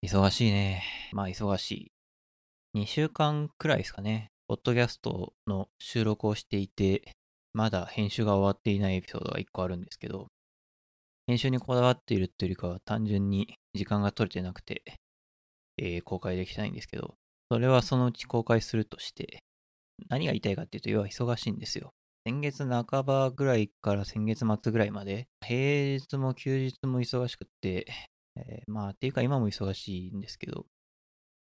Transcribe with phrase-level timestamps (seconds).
[0.00, 0.84] 忙しいね。
[1.12, 1.92] まあ忙しい。
[2.78, 4.30] 2週間くらいですかね。
[4.46, 7.16] ポッドキャストの収録をしていて、
[7.52, 10.28] まだ編集が終わっていないエピソードが1個あるんですけど、
[11.26, 14.84] 編集にこだわっているっていうよりかは単純に時間が取れてなくて、
[15.78, 17.16] えー、公開できないんですけど、
[17.50, 19.40] それはそのうち公開するとして、
[20.08, 21.90] 何が言いたいかっていうと、要は忙しいんですよ。
[22.24, 27.84] 先月半ばぐらいから先月末ぐらいまで、平日も休日も忙しくって、
[28.36, 30.66] えー、まあ、っていうか今も忙しいんですけど、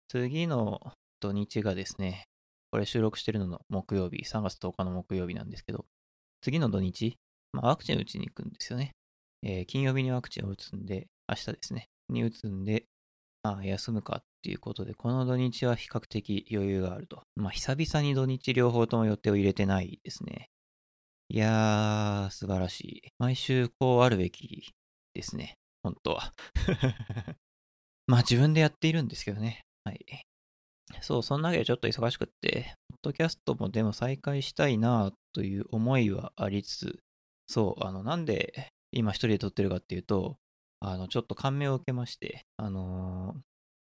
[0.09, 0.79] 次の
[1.19, 2.25] 土日がですね、
[2.71, 5.86] これ収録してるのの木曜日、3月10日の木曜日なんですけど、
[6.41, 7.18] 次の土日、
[7.51, 8.91] まあ、ワクチン打ちに行くんですよね。
[9.43, 12.86] えー、金曜日にワクチンを打つんで、明日ですね、に打つんで、
[13.43, 17.21] まあ、休むかっていうことで、この土日は比較的余裕があると。
[17.36, 20.50] まあ、久々に土日両方とも予定を入れてないですね。
[21.29, 23.02] いやー、素晴らしい。
[23.19, 24.74] 毎週こうあるべき
[25.13, 25.55] ですね。
[25.83, 26.33] 本当は。
[28.07, 29.61] まあ自分でやっているんですけどね。
[29.83, 30.00] はい。
[31.01, 36.99] そう、そんなわけでちょっと忙しくって、ポッドキャストもでも再開したいなという思いはありつつ、
[37.47, 40.38] そう、あの、なんで今一人で撮ってるかっていうと、
[40.80, 43.39] あの、ちょっと感銘を受けまして、あのー、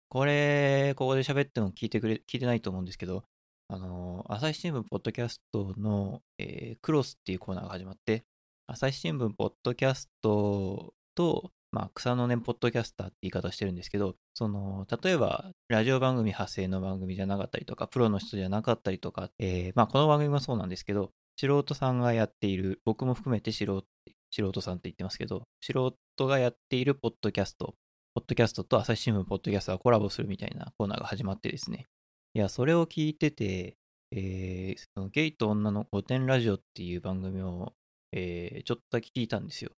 [0.09, 3.25] これ、ここで喋っても聞いてくれ、聞いてないと思うんですけど、
[3.69, 8.25] あのー、朝日新聞ポッドキャストの、えー、クロスっていうコーナーが始まって、
[8.69, 23.85] 朝日新聞ポッドキャストと、まあ、草の根ポッドキャスターって言い方してるんですけど、その、例えば、ラジオ番組発生の番組じゃなかったりとか、プロの人じゃなかったりとか、えー、まあ、この番組もそうなんですけど、素人さんがやっている、僕も含めて素人、
[24.31, 27.75] 素人さんって言ってますけど、素人がやっているポッドキャスト、
[28.15, 31.85] ポッドキャストと朝日新聞ポッドキャストがコラボするみたいなコーナーが始まってですね。
[32.33, 33.77] いや、それを聞いてて、
[34.13, 37.75] えー、そのゲイと女の御殿ラジオっていう番組を、
[38.13, 39.73] えー、ちょっとだけ聞いたんですよ。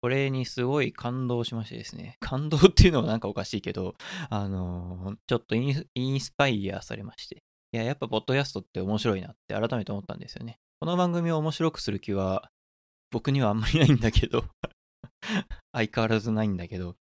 [0.00, 2.16] これにすごい感動しましてですね。
[2.20, 3.94] 感動っていうのはなんかおかしいけど、
[4.30, 7.42] あのー、ちょっとインスパイアされまして。
[7.72, 10.58] いや、やっぱポッドキャストって面白いなって改めて思ったんですよね。
[10.80, 12.50] この番組を面白くする気は
[13.10, 14.44] 僕にはあんまりないんだけど
[15.72, 16.96] 相変わらずないんだけど、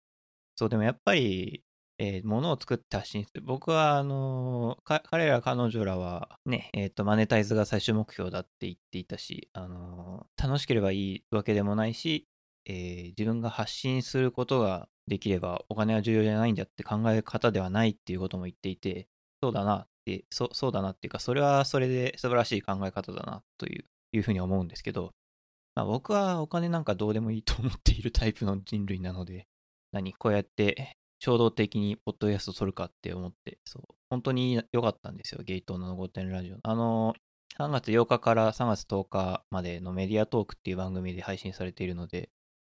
[0.57, 1.65] そう、でもやっぱり、
[1.99, 3.43] えー、物を作って発信する。
[3.43, 12.27] 僕は、あのー、彼ら彼女らはね、えっ、と、マネタイズが最終目標だって言っていたし、あの楽しければいいわけでもないし、
[12.67, 19.09] えー、自分が発信することができればお金は重要じゃないんだって考え方ではないっていうことも言っていて、
[19.43, 25.13] そうだなって、そそうだなっていうか、それはそれで素晴らしい考え方だなといういうふうに思うんですけど、
[25.75, 29.47] まあ、僕はお金なんかどうでもいいと思っているタイプの人類なので、
[29.93, 36.59] 何こうやって衝動的にポッドキャスト撮るかって思って、そう、本当に良かったんですよ、 ゲイトの5点ラジオ。
[36.63, 37.15] あの、
[37.59, 42.31] 3月8日から3月10日までのメディアトークっていう番組で配信されているので、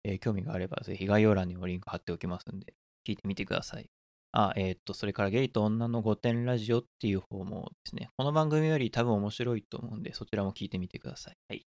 [0.05, 2.75] えー、興味があればぜひ概要欄にもリンク貼っておきますんで、
[3.07, 3.89] 聞いてみてください。
[4.33, 11.37] あ、えー、っと、それからゲイと女の5点ラジオっていう方もですね、この番組より多分面白いと思うんで、そちらも聞いてみてください。
[11.49, 11.67] はい。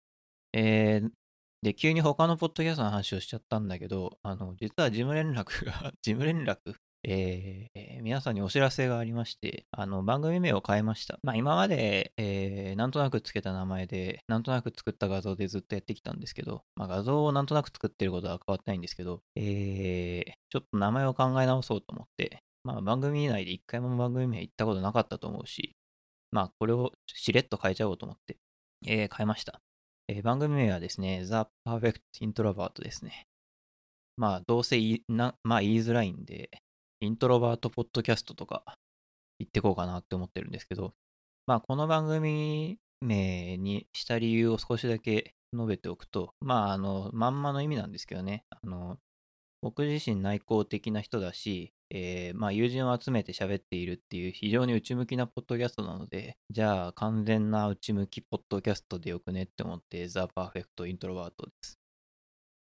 [0.53, 1.11] えー、
[1.63, 11.19] で、急に他のポッドキャストの話をしちゃったんだけど、あの、実は事務連絡が事務連絡えー、皆さんにお知らせがありまして、あの、番組名を変えました。
[11.23, 25.75] まあ、今まで、えー、なんとなくつけた名前で、なんとなく作った画像でずっとやってきたんですけど、まあ、画像をなんとなく作ってることは変わってないんですけど、えー、ちょっと名前を考え直そうと思って、まあ、番組内で一回も番組名言ったことなかったと思うし、
[26.33, 28.37] まあ、これをしれっと変えちゃおうと思って、
[28.87, 29.61] えー、変えました。
[30.09, 33.27] えー、番組名はですね、The Perfect Introvert ですね。
[34.17, 36.51] まあ、どうせ言いな、まあ、言いづらいんで、
[37.01, 38.63] イントロバートポッドキャストとか
[39.39, 40.93] 言ってこうかなって思ってるんですけど、
[41.47, 48.99] まあ、この番組名にした理由を少しだけ述べておくと、まあ、あの、まんまの意味なんですけどね、あの、
[49.63, 61.80] 僕自身内向的な人だし、えー、まあ、友人を集めて喋っているっていう非常に内向きなポッドキャストなので、じゃあ完全な内向きポッドキャストでよくねって思って、ザ・パーフェクト・イントロバートです。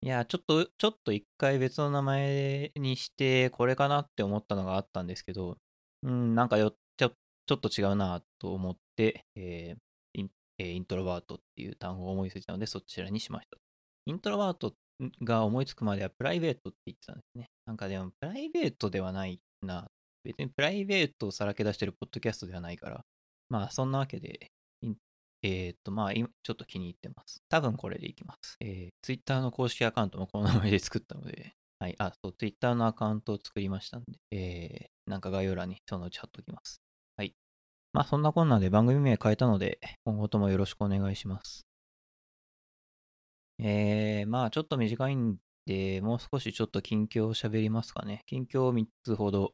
[0.04, 5.56] いや、ちょっと、ちょっと一回別の名前にして、これかなって思ったのがあったんですけど、
[6.02, 7.12] うん、なんかよちょ
[7.46, 9.78] ちょっと違うなと思って、えー
[10.12, 13.56] インえー、イントロバートっていう単語を思いついたので、そちらにしました。
[14.04, 14.74] イントロバート
[15.22, 17.46] が思いつくまではプライベートって言ってたんですね。
[17.64, 19.86] なんかでも、プライベートではないな。
[20.22, 23.06] 別にプライベートをさらけ出してるポッドキャストではないから。
[23.48, 24.50] まあ、そんなわけで、
[25.44, 27.42] えっ、と、まあ、今、ちょっと気に入ってます。
[27.50, 28.56] 多分これでいきます。
[28.60, 36.80] えー、Twitter の公式アカウントもこの名前で作ったので、はい、あ、そう、Twitter のアカウントを作りましたんで、えー、なんか概要欄にそのうち貼っときます。
[37.18, 37.34] はい。
[37.92, 41.66] まあ、そんなこんなで番組名変えたので、今後ともよろしくお願いします。
[43.58, 45.36] えー、まあ、ちょっと短いん
[45.66, 48.22] で、もう少しちょっと近況を喋りますかね。
[48.24, 49.52] 近況を3つほど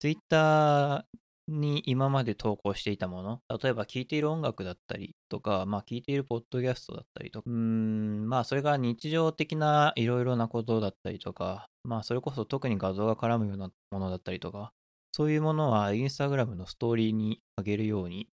[0.00, 1.06] Twitter
[1.50, 14.72] に今まで投稿していたもの、例えば聴いている音楽だったりとか、まあ聴いているポッドキャストだったりとか、うん、まあそれが日常的ないろいろなことだったりとか、まあそれこそ特に画像が絡むようなものだったりとか、
[15.12, 18.28] そういうものはインスタグラムのストーリーに上げるように、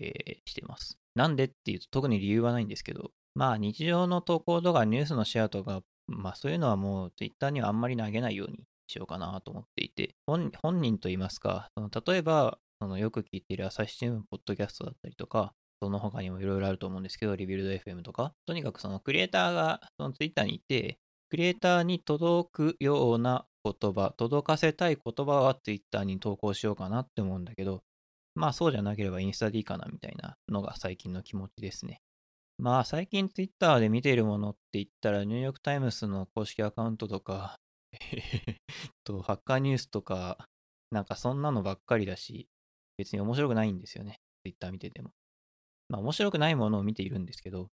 [0.00, 0.98] えー、してます。
[1.14, 10.50] なんでっていうと特に理由はないんですけど、まあ日常の投稿とかニュースのシェアとか、まあそういうのはもう Twitter にはあんまり投げないようにしようかなと思っていて、本
[10.80, 15.52] 人と言いますか、その例えば、そのよく聞いている朝日新聞ポッドキャストだったりとか、
[15.82, 20.98] その他にもいろいろあると思うんですけど、 Rebuild FM とか、とにかくそのクリエイターがその Twitter にいて、
[21.30, 27.82] クリエイターに届くような言葉、届かせたい言葉は Twitter に投稿しようかなって思うんだけど、
[28.34, 32.00] まあそうじゃなければインスタでいいかなみたいなのが最近の気持ちですね。
[32.58, 37.56] まあ最近 Twitter で見ているものって言ったらニューヨークタイムズの公式アカウントとか、
[39.04, 40.48] と、ハッカーニュースとか、
[40.90, 42.48] なんかそんなのばっかりだし、
[42.96, 44.20] 別に面白くないんですよね。
[44.44, 45.10] Twitter 見てても。
[45.88, 47.68] まあ面白くないものを見ているんですけど、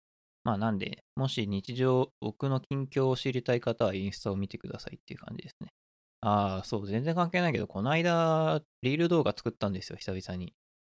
[0.44, 5.70] まあなんで、もし日常、僕の近況を知りたい方はインスタを見てくださいっていう感じですね。
[6.22, 10.54] ああ、そう、全然関係ないけど、この間、リール動画作ったんですよ、久々に。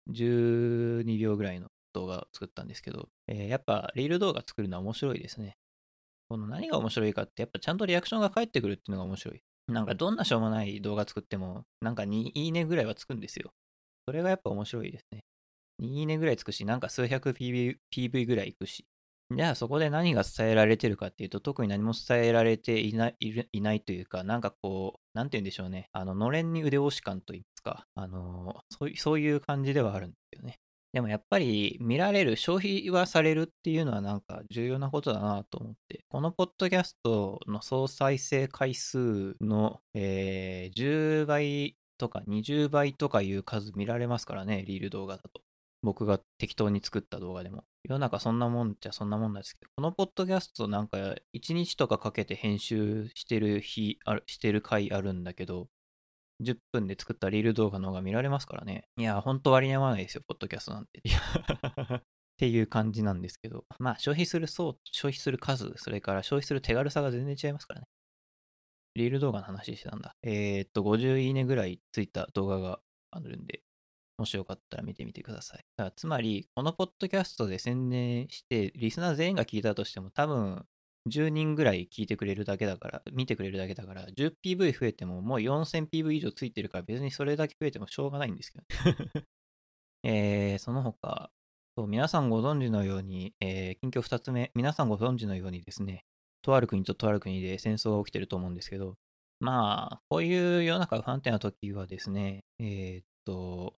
[0.08, 5.56] 12秒ぐらいの動画作ったんですけど、えー、やっぱリール動画作るのは面白いですね。
[6.31, 9.43] この何が面白いかって、やっぱちゃんとリアクションが返ってくるっていうのが面白い。
[9.67, 13.50] なんかどんなしょうもない動画作っても、なんか2いいねぐらいはつくんですよ。
[14.06, 15.25] それがやっぱ面白いですね。
[15.81, 18.87] 2いいねぐらいつくし、なんか数百 PV, PV ぐらいいくし。
[19.32, 23.17] じゃあそこで何が伝えられてるかっていうと、特に何も伝えられていない
[23.53, 25.88] いないというか、なんかこう、なんて言うんでしょうね。
[25.93, 30.59] あの、のれんに腕押し感といいますか、あのそうそういう感じではあるんですよね。
[30.92, 45.42] でもやっぱり見られる、消費はされるっていうのはなんか重要なことだなと思って、このポッドキャストの総再生回数の、えー、10倍とか20倍とかいう数見られますからね、リール動画だと。
[45.82, 47.64] 僕が適当に作った動画でも。
[47.84, 50.98] 世の中そんなもんじゃそんなもんなんですけど、このポッドキャストなんか
[51.34, 55.69] 1日とかかけて編集してる日、してる回あるんだけど、
[56.40, 58.88] 10分で作ったリール動画の方が見られますからね。
[58.96, 61.02] いや、ほんと割に合わないですよ、ポッドキャストなんて。
[61.96, 62.02] っ
[62.37, 63.66] ていう感じなんですけど。
[63.78, 67.87] まあ、消費する層、消費する数、それから消費する手軽さが全然違いますからね。
[68.94, 70.16] リール動画の話してたんだ。
[70.22, 73.62] えー、っと、50いいねぐらいついた動画があるんで、
[74.19, 75.64] もしよかったら見てみてください。
[75.76, 80.66] だつまり、このポッドキャストで宣伝して、リスナー全員が聞いたとしても、多分、
[81.10, 89.26] 10人ぐらい聞いてくれるだけだから、見てくれるだけだから、10PV 増えてももう 4000PV 以上ついてるから別にそれだけ増えてもしょうがないんですけど、ね。
[90.02, 91.30] えー、その他、
[91.76, 96.04] そう皆さんご存知のように、えー、近況2つ目、皆さんご存知のようにですね、
[96.42, 98.96] とある国ととある国で戦争が起きてると思うんですけど、
[99.40, 103.74] まあ、こういう世の中不安定な時はですね、えー、っと、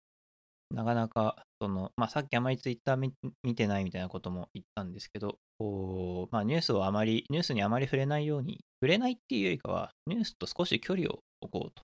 [0.72, 3.10] なかなか、その、まあ、さっきあまりツイッター
[3.42, 11.82] 見てないみたいなことも言ったんですけど、こう、まあ、ニュースをあまり、ニュースにあまり触れないように、触れないっていうよりかは、ニュースと少し距離を置こうと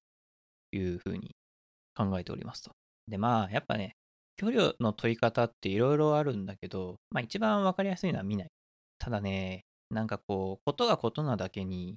[0.77, 1.37] いうふうに
[1.95, 2.73] 考えておりますと。
[3.07, 3.95] で、まあ、やっぱね、
[4.37, 8.49] 距離の取り方っていろいろあるんだけど、まあ、一番わかりやすいのは見ない。
[8.99, 11.97] ただね、なんかこう、ことがことなだけに、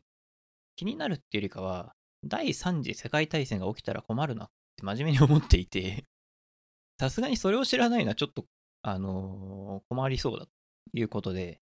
[0.76, 6.06] 気になるっていうよりかは、第3次世界大戦が起きたら困るなって真面目に思っていて
[7.01, 8.46] さすがにそれを知らないのはちょっと、
[8.84, 10.51] あのー、困りそうだと
[10.93, 11.60] いうことで、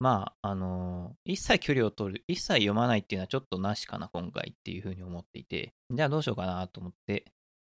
[0.00, 7.26] まあ、あのー、一切距離を取る、一切読まないっていうのはちょっとなしかな、今回っていうふうに思っていて、じゃあどうしようかなと思って、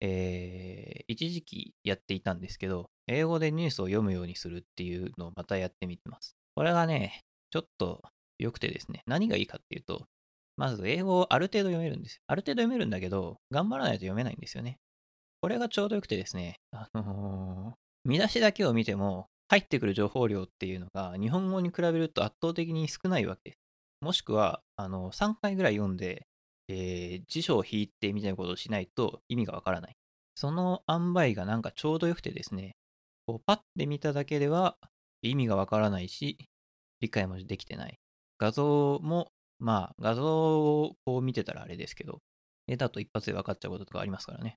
[0.01, 6.37] えー、一時期やっていたんですけど、英語でニュースを読むようにするっていうのをまたやってみてます。
[6.55, 8.03] これがね、ちょっと
[8.39, 10.07] 良くてですね、何がいいかっていうと、
[10.57, 12.23] まず英語をある程度読めるんですよ。
[12.29, 14.79] ある程度読めるんだけど、頑張らないと読めないんですよね。
[15.41, 23.59] これがちょうどよくてですね、あのー、見出しだけを見ても、入ってくる情報量っていうのが、日本語に比べると圧倒的に少ないわけです。
[24.01, 26.27] もしくは、あの、3回ぐらい読んで、
[26.69, 29.97] えー、辞書を引いてみたいなことをしないと意味がわからない。
[30.37, 32.77] その塩梅がなんかちょうどよくてですね、
[33.27, 34.77] こうパッて見ただけでは
[35.23, 36.39] 意味がわからないし、
[37.01, 37.99] 理解もできてない。
[38.39, 42.21] 画像も、まあ、画像をこう見てたらあれですけど、
[42.69, 44.57] 絵だと一発で分かっちゃうこととかありますからね。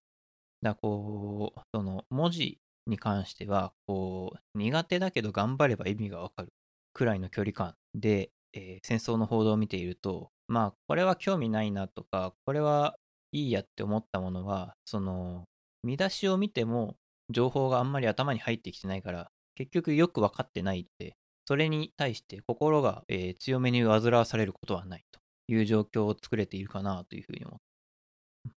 [0.63, 6.53] だこう、その文字に関しては、こう、苦手だけど頑張れば意味がわかる
[6.93, 12.95] くらいの距離感で、えー、戦争の報道を見ていると、まあ、これは興味ないなとか、これは
[13.31, 15.45] いいやって思ったものは、その、
[15.83, 16.95] 見出しを見ても
[17.29, 21.15] 情報があんまり頭に入ってきてないから、結局よく分かってないって、
[21.45, 27.72] それに対して心が、えー、強めに煩わされることはないという状況を作れているかなというふうに思って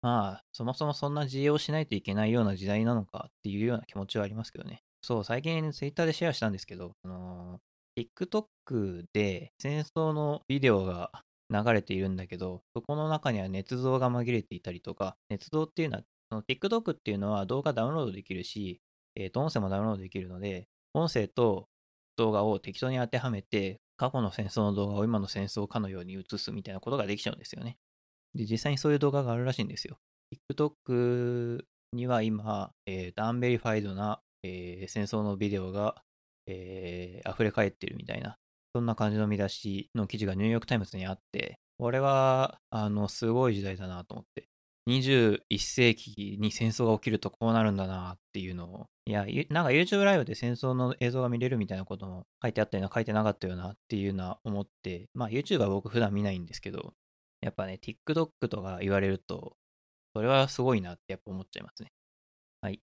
[0.03, 4.83] まあ、そもそもそんな自由をしないといけないような時代なのかっていうような気持ちはありますけどね。
[5.03, 11.11] そう、最近ツイッターでシェアしたんですけど、あのー、TikTok で戦争のビデオが
[11.51, 18.81] 流れているんだけど、そこの中には捏造が紛れていたりとか、捏造っていうのは、その TikTok っていうのは動画ダウンロードできるし、
[19.15, 21.69] えー、と音声もダウンロードできるので、音声と
[22.17, 27.79] 動画を適当に当てはめて、過去の戦争の動画を今の戦争かのように映すみたいなことができちゃうんですよね。
[28.37, 29.99] で、実際にそういう動画があるらしいんですよ。
[30.51, 36.03] TikTok には今、えー、 unverified な、えー、戦争のビデオが、
[36.47, 38.37] えー、溢れ返ってるみたいな、
[38.75, 44.49] そんな感じの見出しの記事がニューヨークタイムズにあって、これは、あの、すごい時代だなと思って。
[44.89, 56.95] 21世紀に戦争が起きるとこうなるんだなっていうのを、いや、なんか YouTube ライブで戦争の映像が見れるみたいなことも書いてあったような、書いてなかったようなっていうのは思って、まあ YouTube は僕普段見ないんですけど、
[57.41, 59.57] やっぱね、TikTok とか言われると、
[60.15, 61.93] それはすごいなってやっぱ思っちゃいますね。
[62.61, 62.81] はい。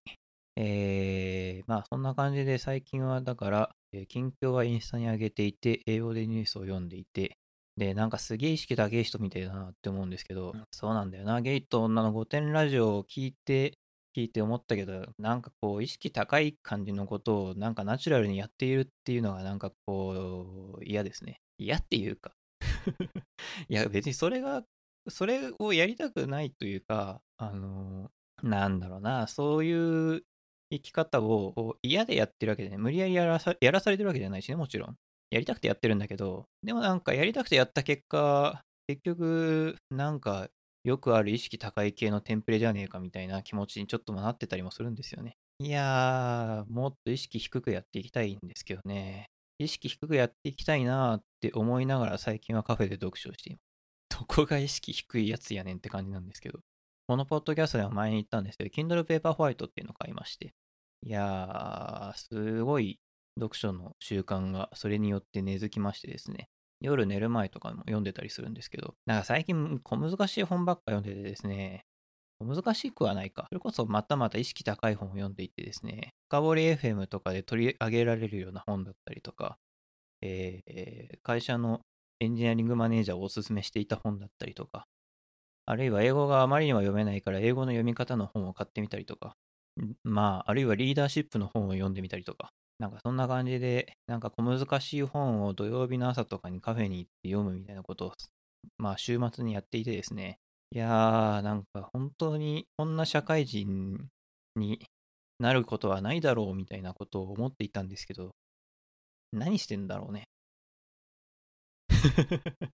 [0.55, 7.37] えー、まあそんな感じで最近はだから、え近況はインスタに上げていて、英語でニュースを読んでいて、
[7.77, 11.41] で、なんかすげえ意識高い人みたいだなって思うんですけど、うん、そうなんだよな。
[11.41, 13.73] ゲイと女の5点ラジオを聞いて、
[14.15, 21.41] 聞いて思ったけど、なんかこう、意識高い感じのことを、なんかナチュラルにやっているっていうのが、なんかこう、嫌ですね。
[21.57, 22.33] 嫌っていうか
[23.69, 24.63] いや、別にそれが、
[25.09, 28.11] それをやりたくないというか、あの、
[28.41, 30.25] なんだろうな、そういう
[30.71, 34.97] 生き方を嫌でやってるわけでね、無理やりやらさやらされてるわけじゃないしね、もちろん。
[35.29, 40.49] やりたくてやってるんだけど、でもなんかやりたくてやった結果、結局、なんか
[40.83, 45.37] よくある意識高い系のテンプレじゃねえかみたいな気持ちにちょっともなってたりもするんですよね。
[45.59, 49.29] いやー、もっと意識低くやっていきたいんですけどね。
[49.63, 54.19] 意識低くやっていきたいなって思いながら最近はカフェで読書をしています。
[54.19, 56.59] どこが意識低いやつやねんって感じなんですけど。
[57.05, 60.53] このポッドキャストでは前に言ったんですけど、Kindle Paperwhite っていうのを買いまして。
[61.05, 62.99] いやー、すごい
[63.37, 71.85] 読書の習慣がそれによって根付きましてですね、夜寝る前とかも読んでたりするんですけど、なんか最近小難しい本ばっか読んでてですね、
[72.43, 73.45] 難しくはないか。
[73.49, 79.57] それこそまたまた意識高い本を読んでいてですね、深掘り FM とかで取り上げられるような本だったりとか、
[80.21, 81.81] えー、会社の
[82.19, 84.85] エンジニアリングマネージャーをおすすめしていた本だったりとか、
[85.65, 89.35] あるいは英語があまりには読めないから英語の読み方の本を買ってみたりとか、
[90.03, 98.13] まあ、あるいはリーダーシップの本を読んでみたりとか、なんかそんな感じで、なんか小難しい本を土曜日の朝とかにカフェに行って読むみたいなことを、
[98.77, 100.39] まあ週末にやっていてですね、
[100.75, 104.09] いやー、なんか本当にこんな社会人
[104.55, 104.83] に
[105.37, 108.31] なることはないだろうみたいなことを思っていたんですけど、
[109.31, 110.23] 何してんだろうね。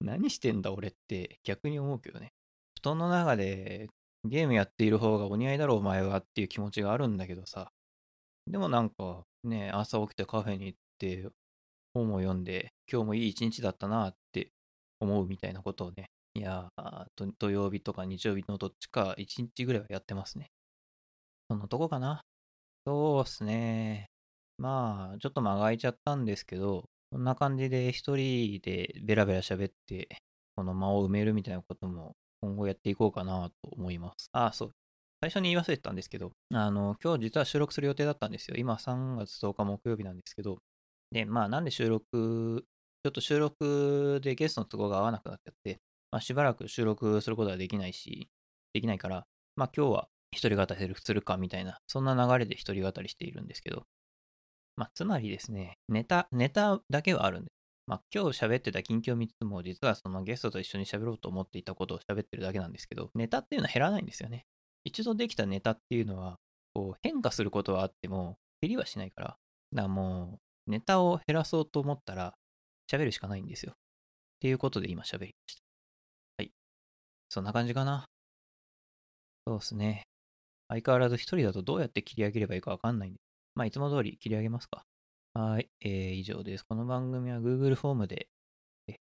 [0.00, 2.32] 何してんだ俺って逆に思うけどね。
[2.80, 3.88] 布団の中で
[4.24, 7.70] ゲームやっている方がお似合いだろうお前はっていう気持ちがあるんだけどさ、
[8.48, 11.28] でもなんかね、朝起きてカフェに行って
[11.94, 14.50] 本を読んで、今日もいい一日だったなって
[14.98, 16.68] 思うみたいなことをね、いや
[17.38, 20.50] 土曜日とか日曜日のどっちか一日ぐらいはやってますね。
[21.48, 22.20] そんなとこかな。
[22.86, 24.10] そうっすね。
[24.58, 30.08] まあ、ちょっと間が空いちゃったんですけど、こんな感じで一人でベラベラ喋って、
[30.56, 34.28] この間を埋めるみたいなことも今後やっていこうかなと思います。
[34.32, 34.72] あ、そう。
[35.22, 38.56] 最初に言い忘れてたんですけど、あの、今日実は収録する予定だったんですよ。
[38.58, 40.58] 今3月10日木曜日なんですけど、
[41.12, 42.66] で、まあなんで収録、
[43.04, 45.80] ちょっと収録でゲストの都合が合わなくなっちゃって、
[46.16, 48.30] まあしばらく収録することはできないし、
[48.72, 53.82] できないから、まあ今日は一人語りするかみたいな、そんな流れで一人語りしているんですけど、
[54.76, 57.50] まあつまりですね、ネタ、ネタだけはあるんで、
[57.86, 64.46] まあ今日喋ってた近況3つも実はそのゲストと一緒に喋ろうと思っていたことを喋ってるだけなんですけど、ネタっていうのは減らないんですよね。
[64.84, 66.38] 一度できたネタっていうのは、
[66.72, 69.26] こう変化することはあっても、減りはしないから。
[69.26, 69.38] だか
[69.82, 72.32] らもう、ネタを減らそうと思ったら、
[72.90, 73.72] 喋るしかないんですよ。
[73.72, 73.74] っ
[74.40, 75.65] ていうことで今喋りました。
[77.28, 78.06] そんな感じかな。
[79.46, 80.02] そうですね。
[80.68, 83.20] 相変わらず一人だとどうやって切り上げればいいかわかんないんで。
[83.54, 84.84] まあ、いつも通り切り上げますか。
[85.34, 85.68] はい。
[85.80, 86.64] えー、以上です。
[86.68, 88.28] この番組は Google フォームで、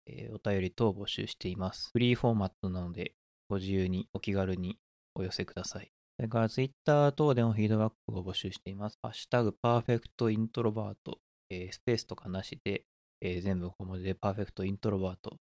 [0.07, 1.91] えー、お便り等を募集しています。
[1.93, 3.13] フリーフォーマットなので、
[3.49, 4.79] ご自由にお気軽に
[5.15, 5.91] お寄せください。
[6.17, 8.99] それから Twitter 等でもフィードバックを募集しています。
[9.03, 11.19] ハッシュタグ perfect introvert、
[11.51, 12.83] えー、スペースとかなしで、
[13.21, 15.37] えー、全部小文字で perfect introvert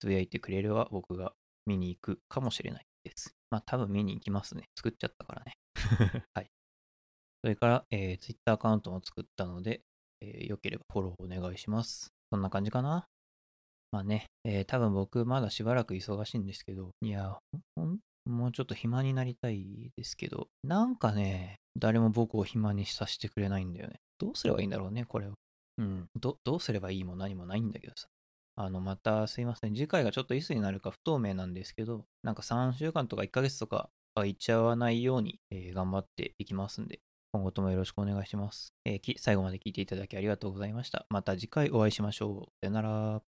[0.00, 1.32] つぶやいてくれれば僕が
[1.66, 3.34] 見に行くかもしれないです。
[3.50, 4.64] まあ多分見に行きますね。
[4.76, 5.52] 作っちゃったからね。
[6.34, 6.46] はい。
[7.42, 9.82] それから、えー、Twitter アカウントも作ったので、
[10.20, 12.12] えー、よければフォローお願いします。
[12.30, 13.06] そんな感じかな。
[13.92, 17.38] まあね、えー、多分僕まだしばらく忙しいんですけど、いや、
[17.74, 24.00] 本もうちょっと暇になりたいですけど、なんかね、誰も僕を暇にさせてくれないんだよね。
[24.18, 25.32] どうすればいいんだろうね、これを。
[25.78, 26.06] うん。
[26.14, 28.08] ど、どうすればいいも何もないんだけどさ。
[28.64, 29.74] あの、またすいません。
[29.74, 37.00] 次回がちょっといつになるか不透明なんですけど、なんか3週間とか1ヶ月とか空いちゃわないように、えー頑張っていきますんで、
[37.32, 41.06] 今後ともよろしくお願いします、えーき最後まで聞いていただきありがとうございました。
[41.10, 42.52] また次回お会いしましょう。
[42.60, 43.29] さよなら。